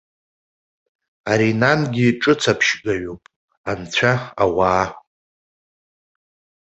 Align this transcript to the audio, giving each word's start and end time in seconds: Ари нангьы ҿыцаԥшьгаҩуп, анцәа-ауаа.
Ари 1.31 1.49
нангьы 1.61 2.07
ҿыцаԥшьгаҩуп, 2.21 3.23
анцәа-ауаа. 3.69 4.85